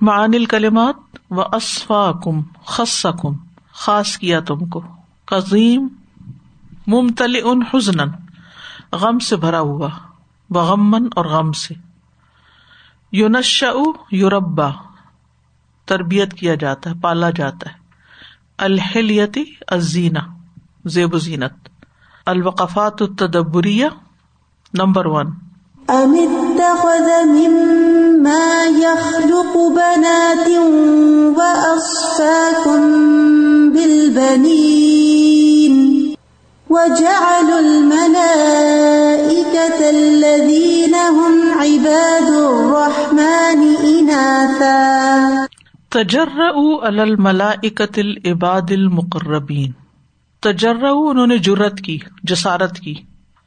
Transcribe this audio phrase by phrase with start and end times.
[0.00, 0.94] معن الکلمات
[1.30, 3.32] و اسفا کم خس کم
[3.72, 4.82] خاص کیا تم کو۔
[5.24, 5.88] قزیم
[6.86, 7.96] ممتل ان حزن
[8.92, 9.88] غم سے بھرا ہوا
[10.50, 11.74] بغمن اور غم سے۔
[13.12, 13.66] یونشا
[14.10, 14.68] یوربا
[15.84, 17.76] تربیت کیا جاتا ہے، پالا جاتا ہے۔
[18.58, 20.18] الحلیتی ازینہ
[20.84, 21.68] زیب و زینت۔
[22.26, 23.86] الوقفات التدبریہ،
[24.74, 25.45] نمبر ون۔
[25.90, 30.48] ام اتخذ مما يخلق بنات
[31.38, 32.80] وأصفاكم
[33.70, 35.74] بالبنين
[36.70, 37.90] وجعل الملائكة
[39.90, 45.48] الذين هم عباد الرحمن إناثا
[45.90, 49.72] تجرؤوا على الملائكة العباد المقربين
[50.42, 52.94] تجرؤوا انہوں نے جرت کی، جسارت کی۔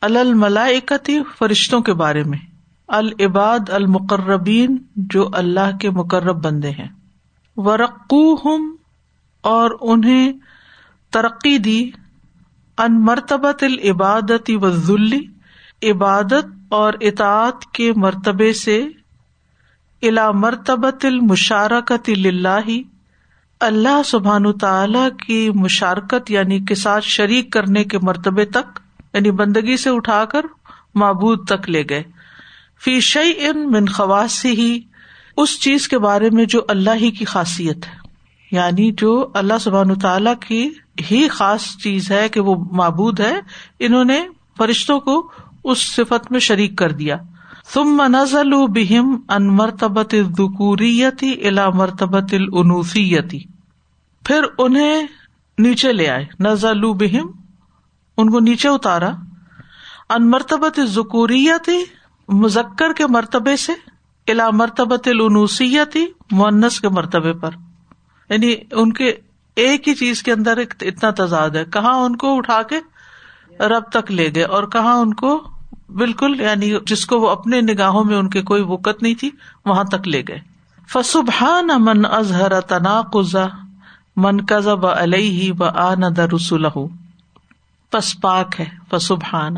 [0.02, 2.38] الملائکتی فرشتوں کے بارے میں۔
[2.88, 6.88] العباد المقربین، جو اللہ کے مقرب بندے ہیں۔
[7.55, 8.76] ورقوہم،
[9.41, 10.34] اور انہیں
[11.12, 11.90] ترقی دی۔
[12.77, 15.20] ان مرتبت العبادت و ذلی
[15.91, 18.87] عبادت اور اطاعت کے مرتبے سے۔
[20.02, 22.70] الا مرتبت المشارکت اللہ
[23.59, 28.79] اللہ سبحان تعالی کی مشارکت یعنی کے ساتھ شریک کرنے کے مرتبے تک۔
[29.13, 30.41] یعنی بندگی سے اٹھا کر
[30.96, 32.04] معبود تک لے گئے۔
[32.84, 34.79] فی شعی ان من خواص ہی
[35.38, 37.99] اس چیز کے بارے میں جو اللہ ہی کی خاصیت ہے۔
[38.52, 40.70] یعنی جو اللہ سبحان تعالیٰ کی
[41.12, 43.40] ہی خاص چیز ہے کہ وہ معبود ہے،
[43.80, 44.24] انہوں نے
[44.57, 45.32] فرشتوں کو
[45.63, 47.18] اس صفت میں شریک کر دیا۔
[47.74, 53.40] تم منزل بہم ان مرتبت ذکوریتی الا مرتبت العنوفیتی
[54.26, 55.07] پھر انہیں
[55.57, 57.32] نیچے لے آئے۔ نزل بہم
[58.21, 59.09] ان کو نیچے اتارا۔
[60.09, 61.84] ان مرتبت ذکوریتی
[62.29, 63.73] مزکر کے مرتبے سے
[64.31, 67.50] الا مرتبت العنوسیتی مونس کے مرتبے پر۔
[68.29, 69.13] یعنی ان کے
[69.56, 72.79] ایک ہی چیز کے اندر اتنا تضاد ہے۔ کہاں ان کو اٹھا کے
[73.63, 75.44] رب تک لے گئے اور کہاں ان کو
[75.90, 79.29] بالکل یعنی جس کو وہ اپنے نگاہوں میں ان کے کوئی وقت نہیں تھی،
[79.66, 80.40] وہاں تک لے گئے۔
[80.88, 83.46] فسبحان من اظہر تناقضا
[84.16, 86.66] من کزب علیہ و آن رسول
[87.92, 89.56] پس پاک ہے فسبحان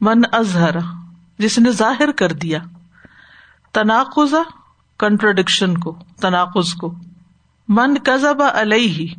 [0.00, 0.76] من اظہر،
[1.38, 2.58] جس نے ظاہر کر دیا۔
[3.72, 4.42] تناقضا
[4.98, 6.94] کنٹروڈکشن کو، تناقض کو۔
[7.68, 9.14] من کزب علیہ،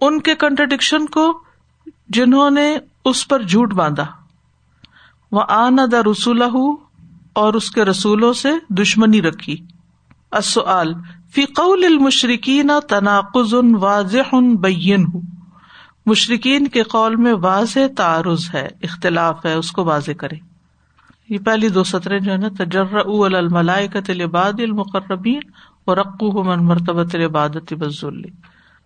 [0.00, 1.42] ان کے کنٹرڈکشن کو
[2.08, 4.06] جنہوں نے اس پر جھوٹ باندھا۔
[5.32, 6.42] وہ آن دا رسول
[7.32, 9.64] اور اس کے رسولوں سے دشمنی رکھی۔
[10.32, 10.92] اصل
[11.34, 15.39] فی قول المشرقین تناقض واضح بین ہوں
[16.06, 20.36] مشرقین کے قول میں واضح تعارض ہے اختلاف ہے اس کو واضح کرے
[21.28, 22.96] یہ پہلی دو سطریں جو ہے نا تجر
[23.34, 25.40] الملائے کا تلباد المقربین
[25.84, 28.30] اور رقو من مرتبت عبادت بزلی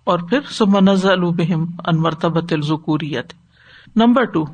[0.06, 3.32] اور پھر سمنز البہم ان مرتبت الزکوریت
[3.96, 4.44] نمبر ٹو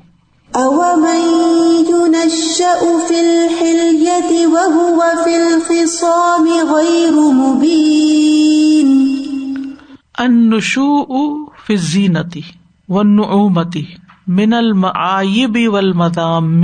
[10.19, 12.41] النشوء فی الزینتی
[12.88, 13.84] والنعومتی
[14.26, 16.62] من المعایب والمدام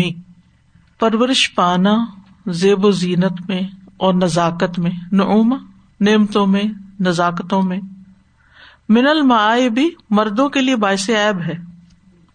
[1.00, 2.05] پرورش پانا،
[2.47, 3.61] زیب و زینت میں
[3.97, 5.59] اور نزاکت میں نعوم
[6.00, 6.62] نعمتوں میں،
[7.00, 7.81] نزاکتوں میں.
[8.89, 11.55] من المعائے بھی مردوں کے لیے باعث ایب ہے۔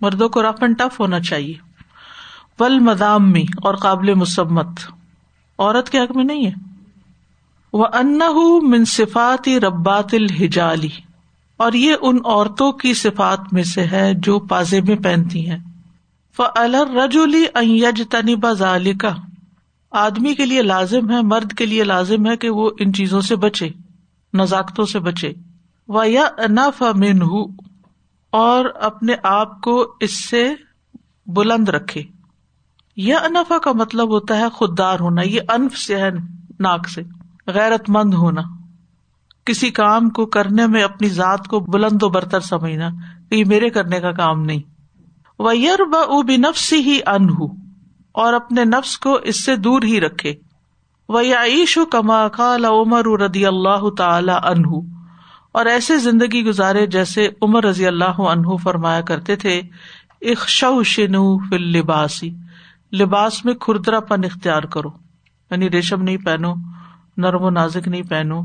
[0.02, 1.54] مردوں کو رف اینڈ ٹف ہونا چاہیے۔
[2.60, 4.68] ول مدام میں اور قابل مسمت
[5.60, 6.54] عورت کے حق میں نہیں ہے۔
[7.74, 8.20] وہ ان
[8.64, 11.11] من صفاتی ربات الحجالی
[11.62, 15.58] اور یہ ان عورتوں کی صفات میں سے ہے جو پازے میں پہنتی ہیں۔
[16.38, 19.16] فلر رجولی ایج تنبا ذالکا
[19.92, 23.36] آدمی کے لیے لازم ہے، مرد کے لیے لازم ہے کہ وہ ان چیزوں سے
[23.36, 23.70] بچے،
[24.34, 25.34] نزاکتوں سے بچے۔
[25.88, 27.22] و یا انف امن
[28.30, 30.54] اور اپنے آپ کو اس سے
[31.28, 32.04] بلند رکھے۔
[32.96, 36.10] یا انفا کا مطلب ہوتا ہے خوددار ہونا، یہ انف سے ہے،
[36.60, 37.02] ناک سے
[37.48, 38.42] غیرت مند ہونا۔
[39.46, 42.90] کسی کام کو کرنے میں اپنی ذات کو بلند و برتر سمجھنا
[43.30, 44.62] کہ یہ میرے کرنے کا کام نہیں۔
[45.40, 45.80] وہ یر
[46.74, 47.28] ہی ان
[48.12, 50.34] اور اپنے نفس کو اس سے دور ہی رکھے۔
[51.10, 51.22] وہ
[51.76, 54.80] و کما خال عمر ردی اللہ تعالی انہ
[55.52, 59.62] اور ایسے زندگی گزارے جیسے عمر رضی اللہ عنہ فرمایا کرتے تھے
[60.84, 62.30] شنو فل لباسی
[62.94, 64.90] لباس میں کھردرا پن اختیار کرو۔
[65.52, 66.54] یعنی ریشم نہیں پہنو،
[67.18, 68.42] نرم و نازک نہیں پہنو۔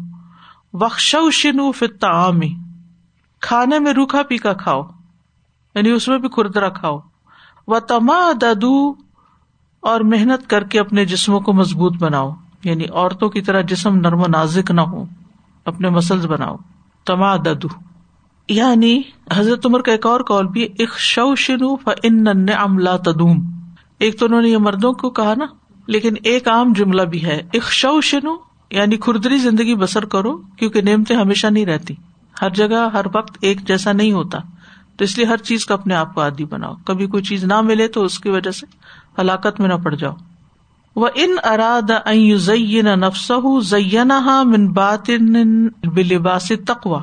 [0.81, 2.41] وقش شنو تعام
[3.41, 4.83] کھانے میں روکھا پیکا کھاؤ
[5.75, 6.99] یعنی اس میں بھی کھردرا کھاؤ۔
[7.69, 8.95] و تما ددو
[9.81, 12.31] اور محنت کر کے اپنے جسموں کو مضبوط بناؤ۔
[12.65, 15.05] یعنی عورتوں کی طرح جسم نرم و نازک نہ ہو،
[15.65, 16.57] اپنے مسلس بناؤ۔
[17.07, 17.69] تما ددو
[18.49, 19.03] یعنی
[19.35, 22.25] حضرت عمر کا ایک اور کال بھی اک شو شنو ان
[22.79, 23.51] لا تدوم۔
[23.99, 25.45] ایک تو انہوں نے یہ مردوں کو کہا نا،
[25.87, 30.83] لیکن ایک عام جملہ بھی ہے اک شو شنو یعنی کھردری زندگی بسر کرو کیونکہ
[30.83, 31.95] نعمتیں ہمیشہ نہیں رہتی۔
[32.43, 34.39] ہر جگہ، ہر وقت ایک جیسا نہیں ہوتا۔
[34.97, 37.61] تو اس لیے ہر چیز کا اپنے آپ کو عادی بناؤ۔ کبھی کوئی چیز نہ
[37.61, 38.67] ملے تو اس کی وجہ سے
[39.21, 40.13] ہلاکت میں نہ پڑ جاؤ۔
[40.97, 41.91] وہ ان اراد
[42.85, 43.33] نفس
[43.63, 45.11] زینہ من بات
[45.85, 47.03] بلباس تقوا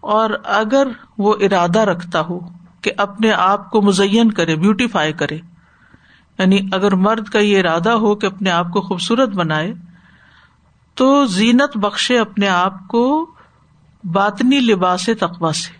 [0.00, 0.88] اور اگر
[1.18, 2.38] وہ ارادہ رکھتا ہو
[2.80, 5.36] کہ اپنے آپ کو مزین کرے بیوٹیفائی کرے
[6.38, 9.74] یعنی اگر مرد کا یہ ارادہ ہو کہ اپنے آپ کو خوبصورت بنائے
[10.96, 13.30] تو زینت بخشے اپنے آپ کو
[14.04, 15.72] باطنی لباس تقوا سے،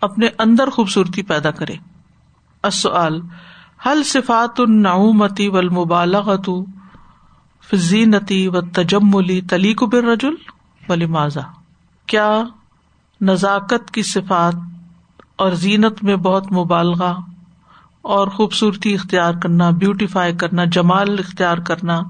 [0.00, 1.74] اپنے اندر خوبصورتی پیدا کرے۔
[2.62, 3.20] اصل
[3.86, 6.50] حل صفات النعومتی و المبالغت
[7.70, 10.34] فزینتی و تجملی تلیق بر رجول
[10.88, 11.40] ولی ماضا
[12.06, 12.42] کیا
[13.20, 14.54] نزاکت کی صفات
[15.36, 17.14] اور زینت میں بہت مبالغہ
[18.02, 22.02] اور خوبصورتی اختیار کرنا، بیوٹیفائی کرنا، جمال اختیار کرنا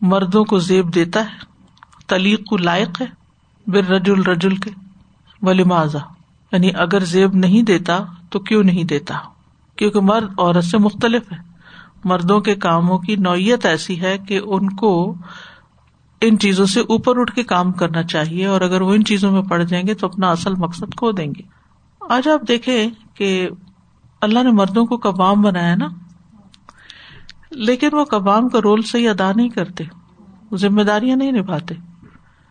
[0.00, 1.38] مردوں کو زیب دیتا ہے،
[2.06, 3.06] تلیق کو لائق ہے،
[3.66, 4.70] بر رجول رجول کے
[5.42, 5.98] ولی ماضا
[6.52, 7.98] یعنی اگر زیب نہیں دیتا
[8.30, 9.14] تو کیوں نہیں دیتا؟
[9.76, 11.36] کیونکہ مرد عورت سے مختلف ہے۔
[12.04, 15.14] مردوں کے کاموں کی نوعیت ایسی ہے کہ ان کو
[16.20, 19.42] ان چیزوں سے اوپر اٹھ کے کام کرنا چاہیے اور اگر وہ ان چیزوں میں
[19.42, 21.42] پڑ جائیں گے تو اپنا اصل مقصد کھو دیں گے۔
[22.00, 23.48] آج آپ دیکھیں کہ
[24.20, 25.86] اللہ نے مردوں کو کبام بنایا نا؟
[27.50, 29.84] لیکن وہ کبام کا رول صحیح ادا نہیں کرتے
[30.54, 31.74] ذمہ داریاں نہیں نبھاتے،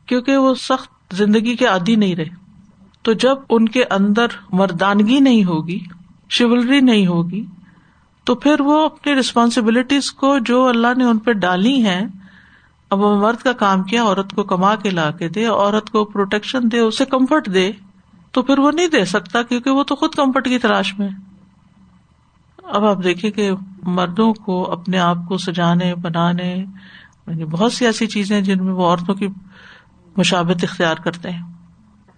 [0.06, 2.40] کیونکہ وہ سخت زندگی کے عادی نہیں رہے۔
[3.02, 5.80] تو جب ان کے اندر مردانگی نہیں ہوگی
[6.30, 7.46] شیولری نہیں ہوگی،
[8.24, 12.08] تو پھر وہ اپنی ریسپانسبلٹیز کو جو اللہ نے ان پہ ڈالی ہیں،
[12.90, 16.06] اب وہ مرد کا کام کیا، عورت کو کما کے لا کے دے، عورت کو
[16.06, 17.72] پروٹیکشن دے، اسے کمفرٹ دے،
[18.32, 21.29] تو پھر وہ نہیں دے سکتا، کیونکہ وہ تو خود کمفرٹ کی تلاش میں ہے۔
[22.70, 23.52] اب آپ دیکھیں کہ
[23.84, 26.66] مردوں کو اپنے آپ کو سجانے، بنانے
[27.28, 29.28] یعنی بہت سی ایسی چیزیں جن میں وہ عورتوں کی
[30.18, 31.44] مشابت اختیار کرتے ہیں۔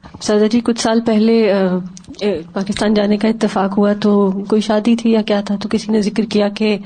[0.04, 1.50] سردا جی کچھ سال پہلے
[2.54, 6.02] پاکستان جانے کا اتفاق ہوا تو کوئی شادی تھی یا کیا تھا تو کسی نے
[6.02, 6.78] ذکر کیا کہ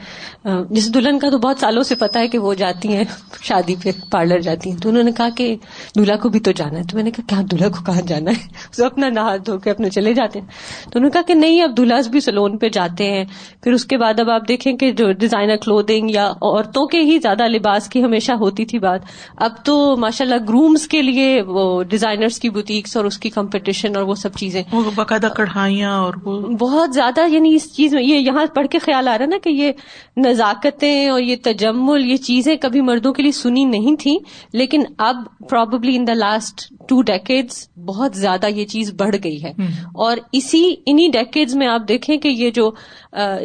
[0.69, 3.03] جس دلہن کا تو بہت سالوں سے پتا ہے کہ وہ جاتی ہیں،
[3.41, 5.55] شادی پہ پارلر جاتی ہیں، تو انہوں نے کہا کہ
[5.95, 8.31] دلہا کو بھی تو جانا ہے، تو میں نے کہا، کیا دلہا کو کہاں جانا
[8.31, 8.47] ہے؟
[8.77, 10.47] تو اپنا نہا دھو کے اپنے چلے جاتے ہیں،
[10.83, 13.25] تو انہوں نے کہا کہ نہیں، اب دلہا بھی سلون پہ جاتے ہیں،
[13.63, 17.17] پھر اس کے بعد اب آپ دیکھیں کہ جو ڈیزائنر کلودنگ یا عورتوں کے ہی
[17.19, 19.01] زیادہ لباس کی ہمیشہ ہوتی تھی بات،
[19.37, 23.95] اب تو ماشاء اللہ گرومس کے لیے وہ ڈیزائنرس کی بوتیکس اور اس کی کمپٹیشن
[23.95, 24.63] اور وہ سب چیزیں۔
[24.95, 26.13] باقاعدہ کڑھائیاں اور
[26.59, 29.49] بہت زیادہ یعنی اس چیز میں یہ یہاں پڑھ کے خیال آ رہا نا کہ
[29.49, 29.71] یہ
[30.17, 34.17] نزاکتیں اور یہ تجمل یہ چیزیں کبھی مردوں کے لیے سنی نہیں تھی
[34.53, 35.15] لیکن اب
[35.49, 39.51] probably in the last two decades بہت زیادہ یہ چیز بڑھ گئی ہے۔
[39.93, 42.71] اور اسی انہیں ڈیکیڈز میں آپ دیکھیں کہ یہ جو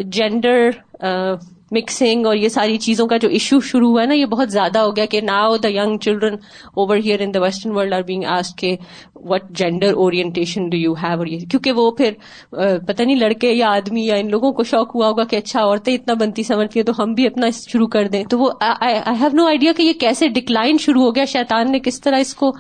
[0.05, 0.71] جینڈر
[1.71, 4.79] مکسنگ اور یہ ساری چیزوں کا جو ایشو شروع ہوا ہے نا، یہ بہت زیادہ
[4.79, 6.35] ہو گیا کہ now the young children
[6.75, 8.25] over here in the western world are being
[8.59, 8.75] asked
[9.31, 12.13] what gender orientation do you have اور یہ، کیونکہ وہ پھر
[12.87, 15.95] پتہ نہیں لڑکے یا آدمی یا ان لوگوں کو شوق ہوا ہوگا کہ اچھا عورتیں
[15.95, 19.29] اتنا بنتی سمجھتی ہیں تو ہم بھی اپنا شروع کر دیں۔ تو وہ آئی ہیو
[19.33, 22.53] نو آئیڈیا کہ یہ کیسے ڈکلائن شروع ہو گیا۔ شیطان نے کس طرح اس کو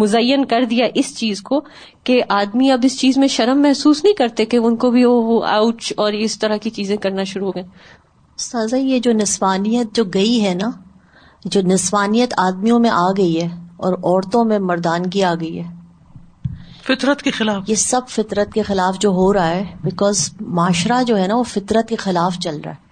[0.00, 1.60] مزین کر دیا اس چیز کو
[2.04, 5.42] کہ آدمی اب اس چیز میں شرم محسوس نہیں کرتے کہ ان کو بھی وہ
[5.46, 7.62] آؤچ اور اس طرح کی چیزیں کرنا شروع ہو گئے۔
[8.38, 10.70] سازا یہ جو نسوانیت جو گئی ہے نا
[11.44, 15.74] جو نسوانیت آدمیوں میں آ گئی ہے اور عورتوں میں مردانگی آ گئی ہے۔
[16.86, 21.18] فطرت کے خلاف۔ یہ سب فطرت کے خلاف جو ہو رہا ہے بیکاز معاشرہ جو
[21.18, 22.85] ہے نا وہ فطرت کے خلاف چل رہا ہے۔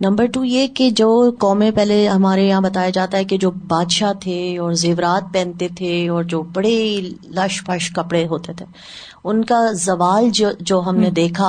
[0.00, 4.12] نمبر ٹو یہ کہ جو قومیں پہلے ہمارے یہاں بتایا جاتا ہے کہ جو بادشاہ
[4.12, 7.00] تھے اور زیورات پہنتے تھے اور جو بڑے
[7.34, 8.66] لش پش کپڑے ہوتے تھے
[9.24, 11.48] ان کا زوال جو جو ہم نے دیکھا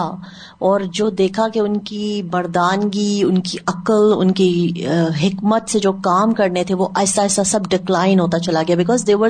[0.59, 4.49] اور جو دیکھا کہ ان کی بردانگی ان کی عقل ان کی
[5.23, 9.07] حکمت سے جو کام کرنے تھے وہ ایسا ایسا سب ڈکلائن ہوتا چلا گیا because
[9.07, 9.29] they're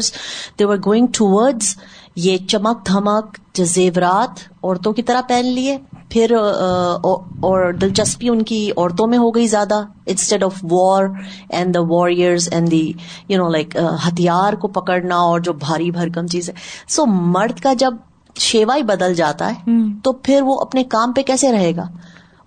[0.60, 1.76] they're going towards
[2.18, 5.78] یہ چمک دھمک زیورات عورتوں کی طرح پہن لیے
[6.10, 11.06] پھر اور دلچسپی ان کی عورتوں میں ہو گئی زیادہ instead of war
[11.50, 12.94] and the warriors and the
[13.30, 16.54] you know like ہتھیار کو پکڑنا اور جو بھاری بھرکم چیز ہے۔
[16.88, 17.94] سو مرد کا جب
[18.36, 19.72] شیوا ہی بدل جاتا ہے
[20.04, 21.88] تو پھر وہ اپنے کام پہ کیسے رہے گا؟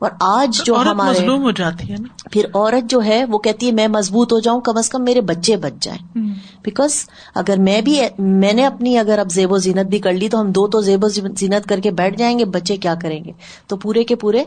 [0.01, 3.73] اور آج جو ہمارے ہو جاتی ہے نا۔ پھر عورت جو ہے وہ کہتی ہے
[3.73, 6.19] میں مضبوط ہو جاؤں کم از کم میرے بچے بچ جائیں۔
[6.63, 6.95] بیکاز
[7.35, 10.41] اگر میں بھی میں نے اپنی اگر اب زیب و زینت بھی کر لی تو
[10.41, 13.33] ہم دو تو زیب و زینت کر کے بیٹھ جائیں گے بچے کیا کریں گے؟
[13.67, 14.45] تو پورے کے پورے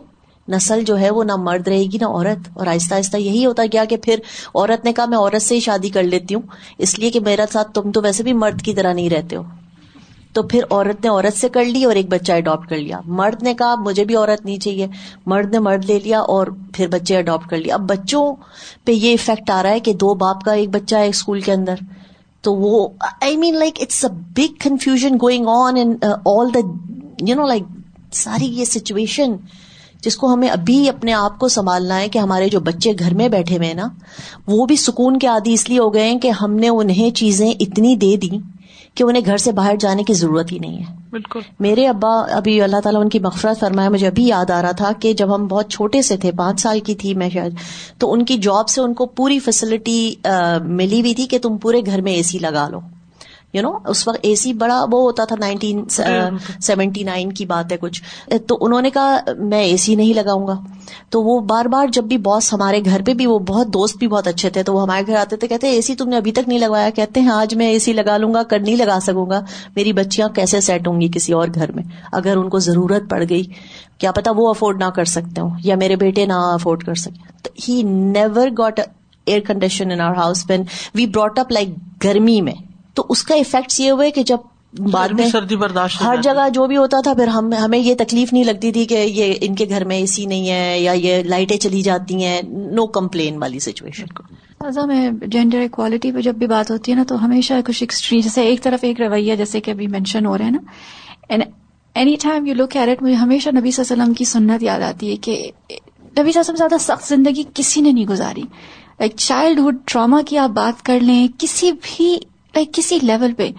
[0.48, 3.64] نسل جو ہے وہ نہ مرد رہے گی نہ عورت۔ اور آہستہ آہستہ یہی ہوتا
[3.74, 4.16] گیا کہ پھر
[4.56, 6.42] عورت نے کہا میں عورت سے ہی شادی کر لیتی ہوں
[6.78, 9.44] اس لیے کہ میرا ساتھ تم تو ویسے بھی مرد کی طرح نہیں رہتے ہو۔
[10.34, 13.44] تو پھر عورت نے عورت سے کر لی اور ایک بچہ اڈاپٹ کر لیا۔ مرد
[13.44, 14.88] نے کہا، مجھے بھی عورت نہیں چاہیے۔
[15.26, 18.36] مرد نے مرد لے لیا اور پھر بچے اڈاپٹ کر لیا۔ اب بچوں
[18.86, 21.52] پہ یہ افیکٹ آ رہا ہے کہ دو باپ کا ایک بچہ ہے اسکول کے
[21.52, 21.76] اندر۔
[22.42, 22.88] تو وہ
[23.22, 26.60] I mean like it's a big confusion going on in all the
[27.22, 27.64] you know like
[28.12, 29.36] ساری یہ سچویشن
[30.02, 33.30] جس کو ہمیں ابھی اپنے آپ کو سنبھالنا ہے کہ ہمارے جو بچے گھر میں
[33.30, 33.88] بیٹھے ہوئے نا،
[34.48, 37.52] وہ بھی سکون کے عادی اس لیے ہو گئے ہیں کہ ہم نے انہیں چیزیں
[37.60, 38.30] اتنی دے دی
[38.96, 42.62] کہ انہیں گھر سے باہر جانے کی ضرورت ہی نہیں ہے۔ بالکل۔ میرے ابا ابھی
[42.62, 45.48] اللہ تعالیٰ ان کی مغفرت فرمایا مجھے ابھی یاد آ رہا تھا کہ جب ہم
[45.48, 47.56] بہت چھوٹے سے تھے پانچ سال کی تھی میں شاید
[47.98, 50.16] تو ان کی جاب سے ان کو پوری فیسلٹی
[50.62, 52.80] ملی ہوئی تھی کہ تم پورے گھر میں اے سی لگا لو۔
[53.54, 57.72] یو نو اس وقت اے سی بڑا وہ ہوتا تھا نائنٹین سیونٹی نائن کی بات
[57.72, 58.04] ہے کچھ۔
[58.48, 60.60] تو انہوں نے کہا میں اے سی نہیں لگاؤں گا.
[61.10, 64.08] تو وہ بار بار جب بھی باس ہمارے گھر پہ بھی وہ بہت دوست بھی
[64.08, 66.32] بہت اچھے تھے تو وہ ہمارے گھر آتے تھے کہتے اے سی تم نے ابھی
[66.32, 69.00] تک نہیں لگوایا؟ کہتے ہیں آج میں اے سی لگا لوں گا کر نہیں لگا
[69.02, 69.42] سکوں گا۔
[69.76, 73.24] میری بچیاں کیسے سیٹ ہوں گی کسی اور گھر میں؟ اگر ان کو ضرورت پڑ
[73.30, 73.44] گئی
[73.98, 77.50] کیا پتا وہ افورڈ نہ کر سکتے ہوں یا میرے بیٹے نہ افورڈ کر سکے
[77.68, 78.80] he never got
[79.26, 80.64] air condition in our house when
[80.96, 81.70] we brought up like
[82.04, 84.38] گرمی میں۔ تو اس کا افیکٹ یہ ہوئے کہ جب
[84.92, 88.34] بعد میں سردی برداشت ہر جگہ جو بھی ہوتا تھا پھر ہم ہمیں یہ تکلیف
[88.34, 91.24] نہیں لگتی تھی کہ یہ ان کے گھر میں اے سی نہیں ہے یا یہ
[91.24, 94.06] لائٹیں چلی جاتی ہیں۔ نو کمپلین والی سچویشن
[94.88, 98.42] میں جینڈر اکوالٹی پہ جب بھی بات ہوتی ہے نا تو ہمیشہ کچھ ایکسٹریم جیسے
[98.42, 101.38] ایک طرف ایک رویہ جیسے کہ ابھی مینشن ہو رہے ہیں نا۔
[101.96, 104.82] Any time you look at مجھے ہمیشہ نبی صلی اللہ علیہ وسلم کی سنت یاد
[104.82, 108.42] آتی ہے کہ نبی صلی اللہ علیہ وسلم زیادہ سخت زندگی کسی نے نہیں گزاری۔
[109.00, 112.18] لائک چائلڈ ہوڈ ٹراما کی آپ بات کر لیں کسی بھی
[112.54, 113.50] لائک کسی لیول پہ.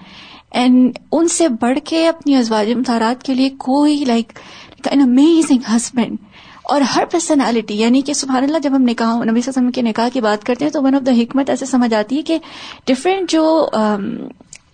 [0.52, 4.38] اینڈ ان سے بڑھ کے اپنی ازواج متحرات کے لیے کوئی لائک
[4.90, 6.16] این امیزنگ ہسبینڈ
[6.64, 10.20] اور ہر پرسنالٹی یعنی کہ سبحان اللہ جب ہم نکاح، نبی وسلم کے نکاح کی
[10.20, 12.38] بات کرتے ہیں تو ون آف دا حکمت ایسے سمجھ آتی ہے کہ
[12.86, 14.04] ڈفرینٹ جو um,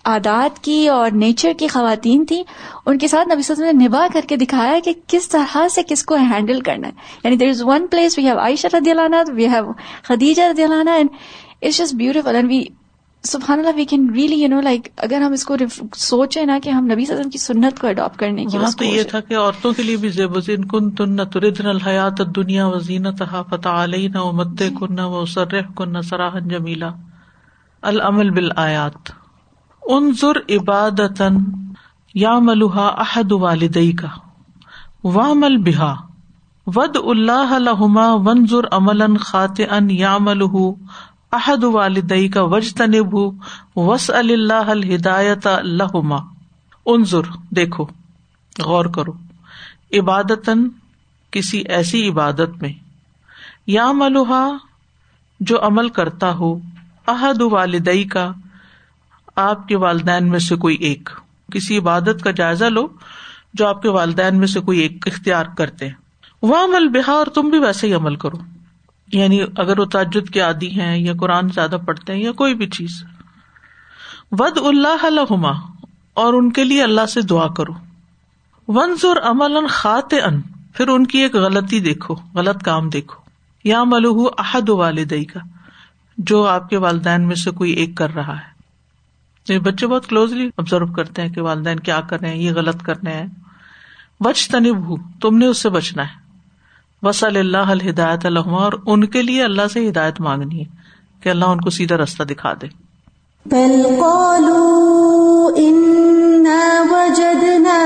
[0.05, 2.43] عادات کی اور نیچر کی خواتین تھیں،
[2.87, 6.05] ان کے ساتھ نبی وسلم نے نباہ کر کے دکھایا کہ کس طرح سے کس
[6.05, 6.93] کو ہینڈل کرنا ہے.
[7.25, 9.73] یعنی there is one place we have Aisha رضی اللہ وی ہیو
[10.05, 11.11] خدیجہ رضی اللہ and
[11.63, 12.65] it's just beautiful and we
[13.25, 15.57] سبحان اللہ we can really you know like اگر ہم اس کو
[15.95, 19.21] سوچے نا کہ ہم نبی وسلم کی سنت کو اڈاپٹ کرنے کی تو یہ تھا
[19.21, 23.23] کہ عورتوں کے لیے بھی زیب وزین کن تن نہ تردن الحیات دنیا و زینت
[23.51, 26.91] فتح علیہ نہ مد کن و سرح کن سراہن جمیلا۔
[27.83, 29.11] العمل بل آیات
[29.83, 31.23] ان ضر عبادت
[32.15, 34.09] یا ملوحا احد والدئی کا
[35.05, 35.95] وامل بحا
[36.67, 40.57] ود اللہ لہما ونظر عمل خات ان یا ملح
[41.33, 43.15] احد والدئی کا وج تنب
[43.77, 46.17] وس اللہ الدایت لہما۔
[46.87, 47.21] انظر،
[47.51, 47.87] دیکھو،
[48.63, 49.13] غور کرو۔
[49.93, 50.51] عبادت
[51.31, 52.73] کسی ایسی عبادت میں۔
[53.67, 54.49] یا ملوحا
[55.41, 56.59] جو عمل کرتا ہو۔
[57.09, 58.33] احد والدئی کا،
[59.37, 61.09] آپ کے والدین میں سے کوئی ایک۔
[61.53, 62.89] کسی عبادت کا جائزہ لو،
[63.55, 65.89] جو آپ کے والدین میں سے کوئی ایک اختیار کرتے۔
[66.43, 68.37] وہ عمل بہا اور تم بھی ویسے ہی عمل کرو۔
[69.13, 72.67] یعنی اگر وہ تاجد کے عادی ہیں یا قرآن زیادہ پڑھتے ہیں یا کوئی بھی
[72.67, 73.05] چیز۔
[74.31, 75.51] ود اللہ الحما
[76.15, 77.73] اور ان کے لیے اللہ سے دعا کرو۔
[78.69, 80.41] ونز اور عمل خات ان
[80.75, 83.21] پھر ان کی ایک غلطی دیکھو، غلط کام دیکھو۔
[83.65, 85.41] یا ملوح احد والدئی کا
[86.19, 88.61] جو آپ کے والدین میں سے کوئی ایک کر رہا ہے۔
[89.59, 93.03] بچے بہت کلوزلی آبزرو کرتے ہیں کہ والدین کیا کر رہے ہیں، یہ غلط کر
[93.05, 93.27] رہے ہیں۔
[94.21, 96.20] بچ تنب ہوں تم نے اس سے بچنا ہے۔
[97.03, 100.65] وسل اللہ الدایت الحمہ اور ان کے لیے اللہ سے ہدایت مانگنی ہے
[101.23, 102.67] کہ اللہ ان کو سیدھا رستہ دکھا دے۔
[103.47, 107.79] بل قالوا إنا وجدنا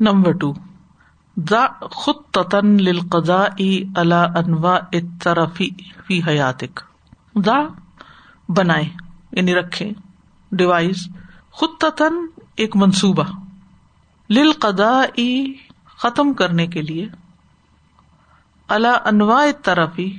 [0.00, 0.67] نمبر 2
[1.92, 3.62] خطن للقضاء
[3.96, 5.70] على انواع الطرفی
[6.06, 6.80] فی حیاتک۔
[7.44, 7.56] ذا
[8.48, 8.84] بنائے
[9.32, 9.90] یعنی رکھے
[10.52, 11.08] ڈیوائس
[11.52, 12.26] خطن
[12.56, 13.24] ایک منصوبہ۔
[14.30, 15.20] للقضاء
[15.96, 17.08] ختم کرنے کے لیے
[18.68, 20.18] الا انواع طرفی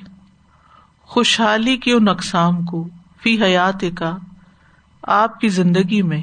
[1.01, 2.87] خوشحالی کی ان اقسام کو
[3.21, 4.17] فی حیات کا
[5.03, 6.21] آپ کی زندگی میں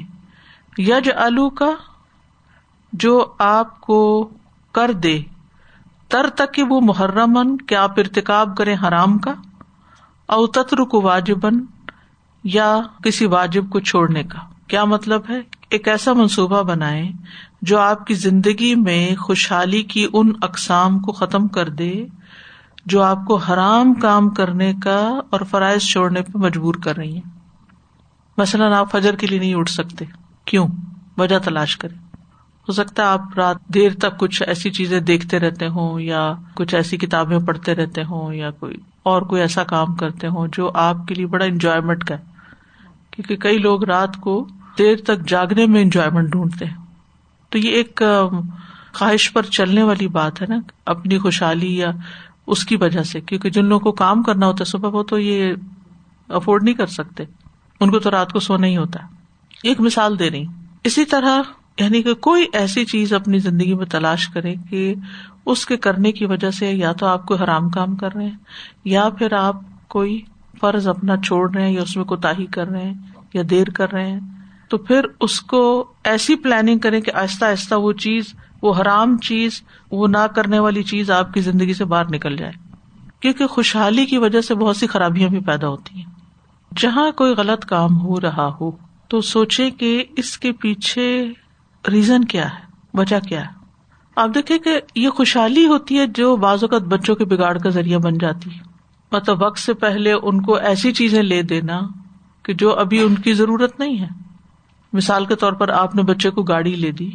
[0.77, 1.69] یج الو کا
[2.93, 4.29] جو آپ کو
[4.77, 5.21] کر دے۔
[6.07, 9.33] تر تک کہ وہ محرمن کیا آپ ارتکاب کرے حرام کا؟
[10.25, 11.53] اوتتر کو واجبن
[12.43, 17.11] یا کسی واجب کو چھوڑنے کا؟ کیا مطلب ہے؟ ایک ایسا منصوبہ بنائے
[17.61, 22.05] جو آپ کی زندگی میں خوشحالی کی ان اقسام کو ختم کر دے
[22.85, 27.29] جو آپ کو حرام کام کرنے کا اور فرائض چھوڑنے پہ مجبور کر رہی ہیں۔
[28.37, 30.05] مثلاً آپ فجر کے لیے نہیں اٹھ سکتے۔
[30.45, 30.67] کیوں؟
[31.17, 32.06] وجہ تلاش کریں۔
[32.67, 36.75] ہو سکتا ہے آپ رات دیر تک کچھ ایسی چیزیں دیکھتے رہتے ہوں یا کچھ
[36.75, 40.95] ایسی کتابیں پڑھتے رہتے ہوں یا کوئی اور کوئی ایسا کام کرتے ہوں جو آپ
[41.07, 42.23] کے لیے بڑا انجوائےمنٹ کا ہے۔
[43.11, 44.47] کیونکہ کئی لوگ رات کو
[44.77, 46.75] دیر تک جاگنے میں انجوائےمنٹ ڈھونڈتے ہیں۔
[47.49, 48.01] تو یہ ایک
[48.93, 50.55] خواہش پر چلنے والی بات ہے نا،
[50.85, 51.91] اپنی خوشحالی یا
[52.47, 55.19] اس کی وجہ سے۔ کیونکہ جن لوگوں کو کام کرنا ہوتا ہے صبح، وہ تو
[55.19, 55.53] یہ
[56.29, 57.23] افورڈ نہیں کر سکتے۔
[57.79, 59.07] ان کو تو رات کو سونا ہی ہوتا ہے۔
[59.63, 60.43] ایک مثال دے رہی
[60.83, 61.41] اسی طرح
[61.79, 64.95] یعنی کہ کوئی ایسی چیز اپنی زندگی میں تلاش کرے کہ
[65.45, 68.37] اس کے کرنے کی وجہ سے یا تو آپ کو حرام کام کر رہے ہیں
[68.85, 69.55] یا پھر آپ
[69.87, 70.21] کوئی
[70.61, 72.93] فرض اپنا چھوڑ رہے ہیں یا اس میں کوتا کر رہے ہیں
[73.33, 74.19] یا دیر کر رہے ہیں،
[74.69, 79.61] تو پھر اس کو ایسی پلاننگ کریں کہ آہستہ آہستہ وہ چیز، وہ حرام چیز،
[79.91, 82.51] وہ نہ کرنے والی چیز آپ کی زندگی سے باہر نکل جائے۔
[83.19, 86.05] کیونکہ خوشحالی کی وجہ سے بہت سی خرابیاں بھی پیدا ہوتی ہیں۔
[86.77, 88.71] جہاں کوئی غلط کام ہو رہا ہو،
[89.07, 91.25] تو سوچے کہ اس کے پیچھے
[91.91, 93.57] ریزن کیا ہے؟ وجہ کیا ہے؟
[94.15, 97.99] آپ دیکھیں کہ یہ خوشحالی ہوتی ہے جو بعض اوقات بچوں کے بگاڑ کا ذریعہ
[97.99, 98.59] بن جاتی ہے۔
[99.11, 101.79] مطلب وقت سے پہلے ان کو ایسی چیزیں لے دینا
[102.43, 104.07] کہ جو ابھی ان کی ضرورت نہیں ہے۔
[104.93, 107.11] مثال کے طور پر آپ نے بچے کو گاڑی لے دی،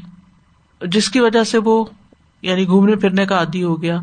[0.80, 1.84] جس کی وجہ سے وہ
[2.42, 4.00] یعنی گھومنے پھرنے کا عادی ہو گیا،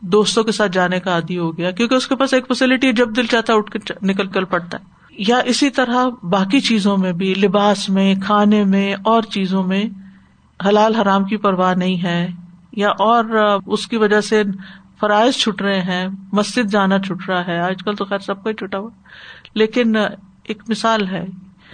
[0.00, 3.16] دوستوں کے ساتھ جانے کا عادی ہو گیا، کیونکہ اس کے پاس ایک فیسلٹی جب
[3.16, 7.12] دل چاہتا ہے اٹھ کے نکل کر پڑتا ہے۔ یا اسی طرح باقی چیزوں میں
[7.12, 9.84] بھی، لباس میں، کھانے میں، اور چیزوں میں
[10.66, 12.28] حلال حرام کی پرواہ نہیں ہے
[12.72, 13.24] یا اور
[13.66, 14.42] اس کی وجہ سے
[15.00, 18.48] فرائض چھٹ رہے ہیں، مسجد جانا چھٹ رہا ہے، آج کل تو خیر سب کو
[18.48, 18.90] ہی چھٹا ہوا۔
[19.54, 19.96] لیکن
[20.42, 21.24] ایک مثال ہے،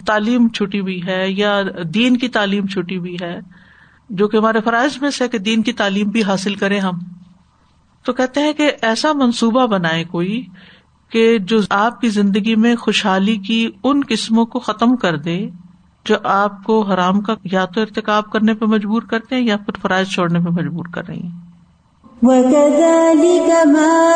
[0.06, 1.62] تعلیم چھٹی ہوئی ہے یا
[1.94, 3.38] دین کی تعلیم چھٹی ہوئی ہے،
[4.10, 6.98] جو کہ ہمارے فرائض میں سے کہ دین کی تعلیم بھی حاصل کریں ہم۔
[8.04, 10.46] تو کہتے ہیں کہ ایسا منصوبہ بنائے کوئی
[11.10, 15.48] کہ جو آپ کی زندگی میں خوشحالی کی ان قسموں کو ختم کر دے
[16.10, 19.80] جو آپ کو حرام کا یا تو ارتقاب کرنے پہ مجبور کرتے ہیں یا پھر
[19.82, 21.50] فرائض چھوڑنے پہ مجبور کر رہی ہیں۔
[22.22, 24.10] وَكَذَلِكَ مَا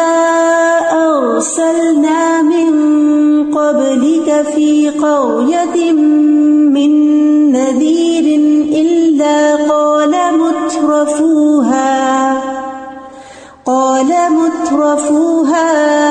[0.92, 2.72] أَرْسَلْنَا مِن
[3.54, 5.92] قَبْلِكَ فِي قَرْيَةٍ
[6.70, 6.90] مِّن
[7.52, 8.40] نَذِيرٍ
[8.74, 11.94] إِلَّا قَالَ مُتْرَفُوهَا،
[13.64, 16.03] قال مترفوها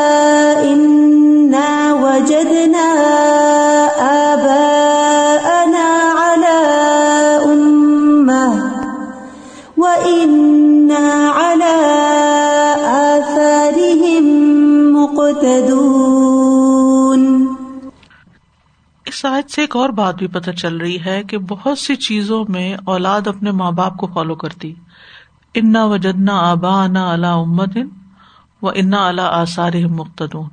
[19.56, 23.28] سے ایک اور بات بھی پتہ چل رہی ہے کہ بہت سی چیزوں میں اولاد
[23.28, 24.74] اپنے ماں باپ کو فالو کرتی۔
[25.54, 27.78] انا وجدنا آبا انا اللہ امت
[28.62, 30.50] و انا اللہ آثار مختدون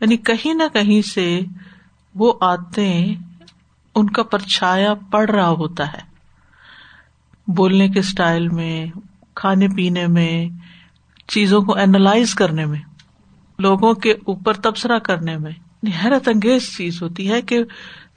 [0.00, 1.40] یعنی کہیں نہ کہیں سے
[2.14, 3.14] وہ آتے
[3.94, 6.00] ان کا پرچھایا پڑ رہا ہوتا ہے۔
[7.46, 8.86] بولنے کے اسٹائل میں،
[9.34, 10.48] کھانے پینے میں،
[11.28, 12.80] چیزوں کو اینالائز کرنے میں،
[13.58, 15.52] لوگوں کے اوپر تبصرہ کرنے میں
[16.04, 17.62] حیرت انگیز چیز ہوتی ہے کہ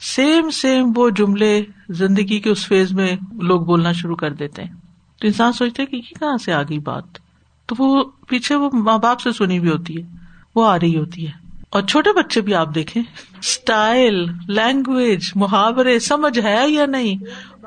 [0.02, 4.74] سیم سیم وہ جملے زندگی کے اس فیز میں لوگ بولنا شروع کر دیتے ہیں۔
[5.22, 7.04] تو انسان سوچتے کہ یہ کہاں سے آ گئی بات؟
[7.66, 10.08] تو وہ پیچھے وہ ماں باپ سے سنی بھی ہوتی ہے،
[10.56, 11.32] وہ آ رہی ہوتی ہے۔
[11.70, 13.04] اور چھوٹے بچے بھی آپ دیکھیں
[13.40, 17.24] اسٹائل لینگویج محاورے، سمجھ ہے یا نہیں؟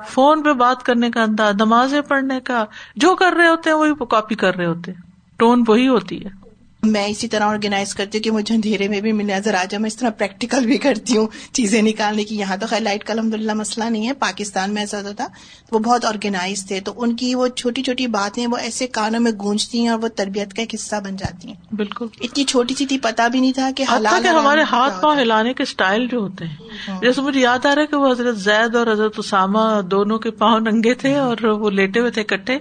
[0.07, 2.64] فون پہ بات کرنے کا انداز، نمازیں پڑھنے کا،
[2.97, 4.92] جو کر رہے ہوتے ہیں وہی کاپی کر رہے ہوتے
[5.37, 6.43] ٹون وہی ہوتی ہے۔
[6.85, 9.87] میں اسی طرح آرگنائز کرتی ہوں کہ مجھے اندھیرے میں بھی نظر آ جائے میں
[9.87, 13.35] اس طرح پریکٹیکل بھی کرتی ہوں چیزیں نکالنے کی۔ یہاں تو خیر لائٹ کا الحمد
[13.35, 15.27] للہ مسئلہ نہیں ہے پاکستان میں ایسا ہوتا تھا
[15.73, 19.33] وہ بہت آرگنائز تھے۔ تو ان کی وہ چھوٹی چھوٹی باتیں وہ ایسے کانوں میں
[19.42, 22.87] گونجتی ہیں اور وہ تربیت کا ایک حصہ بن جاتی ہیں۔ بالکل۔ اتنی چھوٹی سی
[22.87, 26.57] تھی پتا بھی نہیں تھا کہ ہمارے ہاتھ پاؤں ہلانے کے اسٹائل جو ہوتے ہیں۔
[26.88, 30.18] ہاں۔ جیسے مجھے یاد آ رہا ہے کہ وہ حضرت زید اور حضرت اسامہ دونوں
[30.18, 32.59] کے پاؤں ننگے تھے اور وہ لیٹے ہوئے تھے کٹھے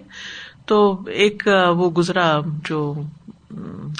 [0.66, 1.44] تو ایک
[1.76, 2.94] وہ گزرا جو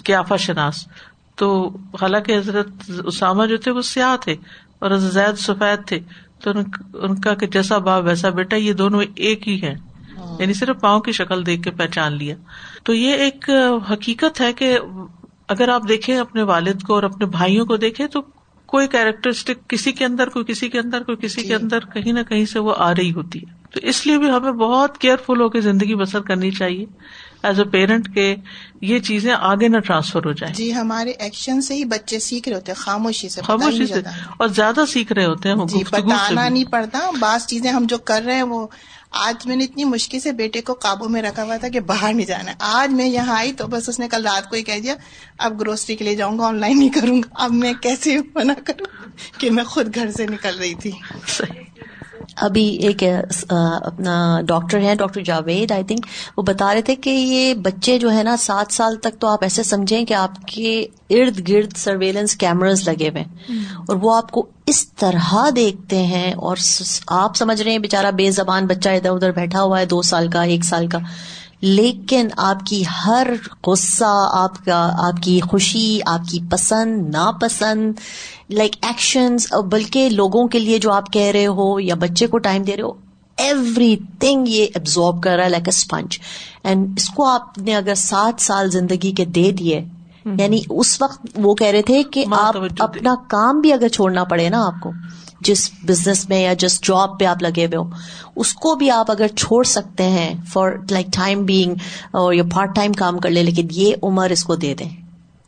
[0.06, 0.88] کیافا شناس
[1.36, 1.70] تو
[2.02, 2.68] حالانکہ حضرت
[3.06, 4.36] اسامہ جو تھے وہ سیاہ تھے
[4.80, 6.00] اور حضرت زید سفید تھے
[6.40, 6.52] تو
[6.94, 9.76] ان کا کہ جیسا باپ ویسا بیٹا یہ دونوں ایک ہی ہے
[10.18, 12.36] ہاں۔ یعنی صرف پاؤں کی شکل دیکھ کے پہچان لیا۔
[12.84, 13.50] تو یہ ایک
[13.92, 14.80] حقیقت ہے کہ
[15.48, 18.22] اگر آپ دیکھیں اپنے والد کو اور اپنے بھائیوں کو دیکھیں تو
[18.74, 22.20] کوئی کیریکٹرسٹک کسی کے اندر کوئی کسی کے اندر کوئی کسی کے اندر کہیں نہ
[22.30, 25.50] کہیں سے وہ آ رہی ہوتی ہے۔ تو اس لیے بھی ہمیں بہت کیئرفل ہو
[25.50, 26.86] کے زندگی بسر کرنی چاہیے۔
[27.44, 28.36] ایز اے پیرنٹ کے
[28.82, 32.56] یہ چیزیں آگے نہ ٹرانسفر ہو جائیں۔ جی ہمارے ایکشن سے ہی بچے سیکھ رہے
[32.56, 34.02] ہوتے ہیں خاموشی سے خاموشی سے۔
[34.38, 38.22] اور زیادہ سیکھ رہے ہوتے ہیں جی بتانا۔ نہیں پڑتا۔ بعض چیزیں ہم جو کر
[38.26, 38.68] رہے ہیں وہ
[39.14, 42.14] آج میں نے اتنی مشکل سے بیٹے کو قابو میں رکھا ہوا تھا کہ باہر
[42.14, 44.64] نہیں جانا ہے۔ آج میں یہاں آئی تو بس اس نے کل رات کو ہی
[44.64, 44.96] کہہ دیا،
[45.38, 48.54] اب گروسری کے لیے جاؤں گا آن لائن نہیں کروں گا۔ اب میں کیسے منع
[48.66, 50.92] کروں کہ میں خود گھر سے نکل رہی تھی۔
[51.28, 51.73] صحیح۔
[52.36, 53.04] ابھی ایک
[53.82, 56.06] اپنا ڈاکٹر ہے ڈاکٹر جاوید آئی تھنک
[56.38, 59.44] وہ بتا رہے تھے کہ یہ بچے جو ہے نا سات سال تک تو آپ
[59.44, 64.32] ایسے سمجھیں کہ آپ کے ارد گرد سرویلنس کیمراز لگے ہوئے ہیں۔ اور وہ آپ
[64.32, 66.58] کو اس طرح دیکھتے ہیں اور
[67.08, 70.28] آپ سمجھ رہے ہیں بےچارا بے زبان بچہ ادھر ادھر بیٹھا ہوا ہے دو سال
[70.28, 71.00] کا ایک سال کا۔
[71.66, 73.28] لیکن آپ کی ہر
[73.68, 77.94] غصہ آپ کا آپ کی خوشی آپ کی پسند ناپسند
[78.50, 82.64] لائک ایکشنز بلکہ لوگوں کے لیے جو آپ کہہ رہے ہو یا بچے کو ٹائم
[82.64, 82.92] دے رہے ہو
[83.38, 86.20] ایوری تھنگ یہ ابزارب کر رہا ہے لائک اے اسپنج
[86.64, 89.86] اینڈ اس کو آپ نے اگر سات سال زندگی کے دے دیے
[90.26, 94.50] یعنی اس وقت وہ کہہ رہے تھے کہ آپ۔ اپنا کام بھی اگر چھوڑنا پڑے
[94.50, 94.92] نا آپ کو
[95.44, 97.90] جس بزنس میں یا جس جاب پہ آپ لگے ہوئے ہو
[98.36, 101.76] اس کو بھی آپ اگر چھوڑ سکتے ہیں فار لائک ٹائم بینگ
[102.12, 104.90] اور یا پارٹ ٹائم کام کر لیں، لیکن یہ عمر اس کو دے دیں۔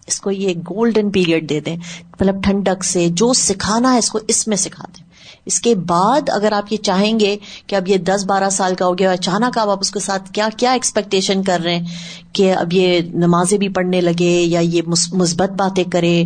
[0.07, 1.75] اس کو یہ گولڈن پیریڈ دے دیں۔
[2.13, 5.05] مطلب ٹھنڈک سے جو سکھانا ہے، اس کو اس میں سکھا دیں۔
[5.45, 8.85] اس کے بعد اگر آپ یہ چاہیں گے کہ اب یہ دس بارہ سال کا
[8.85, 11.85] ہو گیا، اچانک آپ اس کے ساتھ کیا کیا ایکسپیکٹیشن کر رہے ہیں
[12.33, 16.23] کہ اب یہ نمازیں بھی پڑھنے لگے یا یہ مثبت باتیں کرے،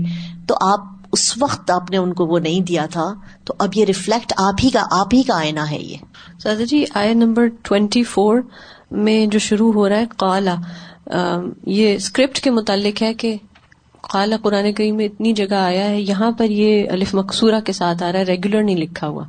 [0.48, 0.80] تو آپ
[1.12, 3.14] اس وقت آپ نے ان کو وہ نہیں دیا تھا
[3.46, 5.98] تو اب یہ ریفلیکٹ آپ ہی کا آپ ہی کا آئینہ ہے یہ۔
[6.44, 8.40] سادہ جی آئے نمبر ٹوینٹی فور
[8.92, 10.56] میں جو شروع ہو رہا ہے قالا۔
[11.66, 13.36] یہ اسکرپٹ کے متعلق ہے کہ
[14.02, 18.04] قالا قرآن کریم میں اتنی جگہ آیا ہے یہاں پر یہ الف مقصورہ کے ساتھ
[18.04, 19.24] آ رہا ہے ریگولر نہیں لکھا ہوا۔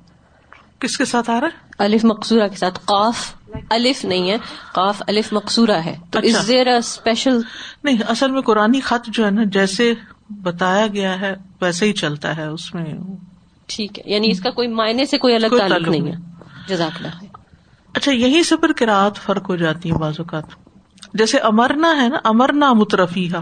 [0.79, 3.35] کس کے ساتھ آ رہا ہے؟ الف مقصورہ کے ساتھ قاف
[3.71, 4.37] الف نہیں ہے
[4.73, 7.41] قاف الف مقصورہ ہے۔ تو اچھا۔ از دیر اسپیشل
[7.85, 9.95] نہیں اصل میں قرآن خط جو ہے نا جیسے
[10.31, 12.85] بتایا گیا ہے ویسے ہی چلتا ہے اس میں
[13.67, 16.17] ٹھیک ہے یعنی اس کا کوئی معنی سے کوئی الگ تعلق نہیں ہے۔
[16.69, 17.25] جزاک اللہ
[17.95, 20.45] اچھا یہیں سے پھر کراط فرق ہو جاتی ہے بعض اوقات۔
[21.15, 23.37] جیسے امرنا ہے نا امرنا مترفیہ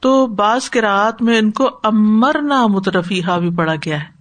[0.00, 4.12] تو بعض کراط میں ان کو امرنا مترفیہ بھی پڑا گیا ہے۔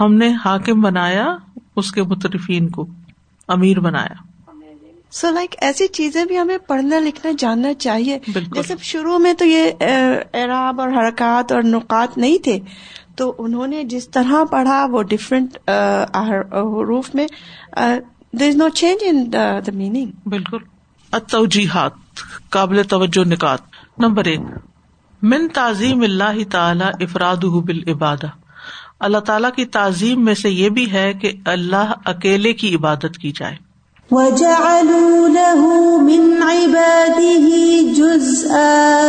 [0.00, 1.36] ہم نے حاکم بنایا
[1.76, 2.86] اس کے مترفین کو
[3.48, 4.29] امیر بنایا۔
[5.12, 8.18] سو لائک ایسی چیزیں بھی ہمیں پڑھنا لکھنا جاننا چاہیے۔
[8.54, 12.58] جیسے شروع میں تو یہ اعراب اور حرکات اور نقات نہیں تھے۔
[13.16, 15.56] تو انہوں نے جس طرح پڑھا وہ ڈفرینٹ
[16.18, 17.26] حروف میں
[18.32, 20.58] دیر از نو چینج ان دا میننگ بالکل۔
[21.12, 21.92] التوجیحات
[22.50, 23.60] قابل توجہ نکات۔
[23.98, 24.40] نمبر ایک
[25.22, 28.26] من تعظیم اللہ تعالی افراد بالعبادہ۔
[29.00, 33.32] اللہ تعالیٰ کی تعظیم میں سے یہ بھی ہے کہ اللہ اکیلے کی عبادت کی
[33.36, 33.56] جائے۔
[34.10, 35.66] وجعلوا له
[36.02, 37.46] من عباده
[37.92, 39.08] جزءا.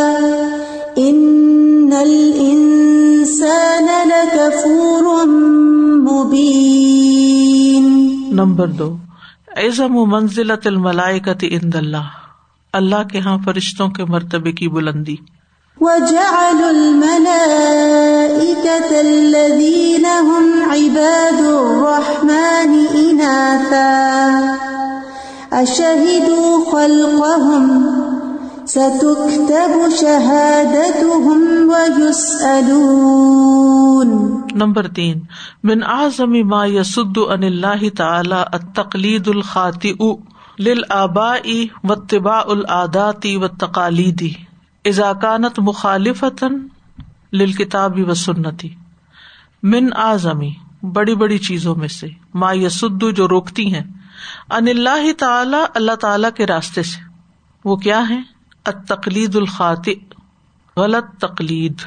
[0.98, 5.26] إن الإنسان لكفور
[5.98, 6.54] مبين.
[8.32, 8.96] نمبر دو.
[9.56, 12.06] عزم و منزلت الملائکت عند اللہ.
[12.72, 15.16] اللہ کے ہاں فرشتوں کے مرتبے کی بلندی.
[15.80, 17.56] وجعلوا الملائكة
[19.00, 24.61] الذين هم عباد الرحمن إناثا.
[25.52, 27.68] أشهدوا خلقهم؟
[28.64, 32.92] ستكتب شهادتهم ويسألون.
[34.54, 35.20] نمبر تین،
[35.62, 40.12] من اعظم ما یسد عن اللہ تعالی التقلید الخاطئ
[40.58, 44.22] للآباء واتباع العادات والتقالید
[44.84, 46.48] اذا كانت مخالفتا
[47.32, 48.64] للکتاب والسنت
[49.62, 50.50] من اعظمی
[50.82, 53.82] بڑی بڑی چیزوں میں سے ما یسد جو روکتی ہیں
[54.50, 57.00] ان اللہ تعالی اللہ تعالی کے راستے سے۔
[57.64, 58.20] وہ کیا ہے
[58.64, 59.94] التقلید الخاطئ۔
[60.76, 61.80] غلط تقلید۔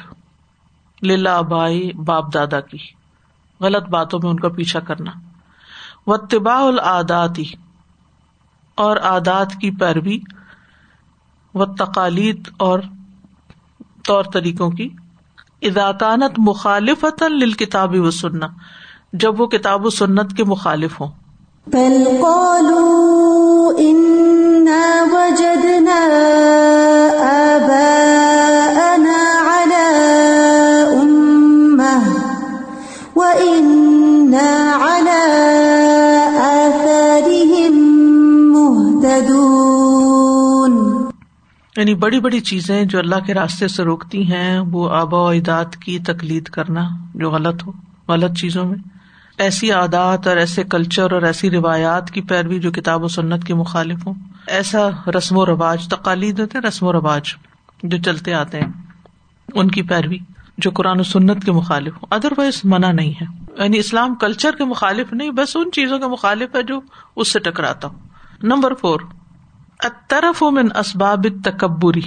[1.02, 2.78] للہ بائی باپ دادا کی۔
[3.60, 5.10] غلط باتوں میں ان کا پیچھا کرنا۔
[6.06, 7.44] و طباء العاداتی
[8.74, 10.18] اور عادات کی پیروی۔
[11.54, 12.80] و تقالید اور
[14.06, 14.88] طور طریقوں کی۔
[15.62, 18.46] اداکانت مخالفت للکتاب و سننا
[19.12, 21.25] جب وہ کتاب و سنت کے مخالف ہوں۔
[21.72, 25.96] بل قالوا إنا وجدنا
[27.46, 27.96] آباءنا
[29.48, 29.88] على
[31.02, 32.00] أمة
[33.16, 34.48] وإنا
[34.80, 35.22] على
[36.38, 37.74] آثارهم
[38.52, 39.50] مهتدون.
[41.76, 45.76] یعنی بڑی بڑی چیزیں جو اللہ کے راستے سے روکتی ہیں، وہ آبا و اجداد
[45.84, 47.72] کی تقلید کرنا جو غلط ہو،
[48.08, 48.95] غلط چیزوں میں۔
[49.38, 53.54] ایسی عادات اور ایسے کلچر اور ایسی روایات کی پیروی جو کتاب و سنت کے
[53.54, 54.14] مخالف ہوں۔
[54.46, 57.34] ایسا رسم و رواج، تقالید ہوتے رسم و رواج
[57.82, 58.72] جو چلتے آتے ہیں۔
[59.54, 60.18] ان کی پیروی
[60.58, 63.26] جو قرآن و سنت کے مخالف ہوں۔ ادر وائز منع نہیں ہے۔
[63.62, 66.80] یعنی اسلام کلچر کے مخالف نہیں، بس ان چیزوں کے مخالف ہے جو
[67.16, 67.98] اس سے ٹکراتا ہوں۔
[68.42, 69.00] نمبر فور
[69.80, 72.00] اطرف من اسباب تکبری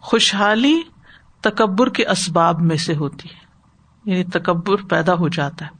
[0.00, 0.80] خوشحالی
[1.40, 3.46] تکبر کے اسباب میں سے ہوتی ہے۔
[4.10, 5.75] یعنی تکبر پیدا ہو جاتا ہے۔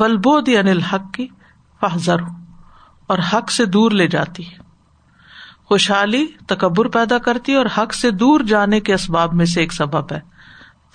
[0.00, 1.26] ولبود یعنی الحق کی
[1.80, 2.16] فہذر
[3.06, 4.56] اور حق سے دور لے جاتی ہے۔
[5.68, 10.12] خوشحالی تکبر پیدا کرتی اور حق سے دور جانے کے اسباب میں سے ایک سبب
[10.12, 10.20] ہے۔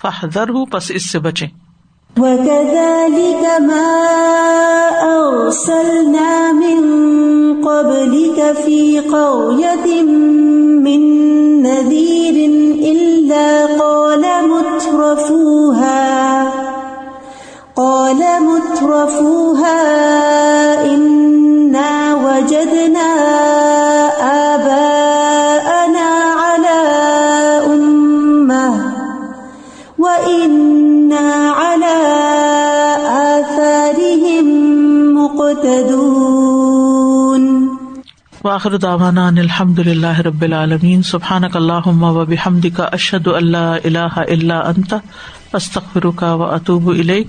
[0.02, 1.46] فہذر ہوں بس اس سے بچے
[2.16, 3.98] وكذلك ما
[5.02, 6.82] أرسلنا من
[7.64, 10.37] قبلك في قرية
[19.08, 23.10] مترفوها إنا وجدنا
[24.54, 26.08] آباءنا
[26.40, 26.80] على
[27.66, 28.66] أمة
[29.98, 31.96] وإنا على
[33.06, 34.46] آثارهم
[35.18, 36.48] مقتدون
[38.44, 44.12] واخر دعوانا ان الحمد للہ رب العالمین سبحانک اللہم و بحمدک اشہد ان لا الہ
[44.16, 44.94] الا انت،
[45.52, 47.28] استغفرک و اتوب الیک۔